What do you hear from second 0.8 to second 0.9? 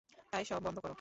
করো।